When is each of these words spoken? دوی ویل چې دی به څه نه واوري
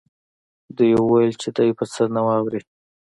دوی 0.75 0.91
ویل 0.97 1.31
چې 1.41 1.49
دی 1.57 1.69
به 1.77 1.83
څه 1.93 2.03
نه 2.15 2.21
واوري 2.25 2.61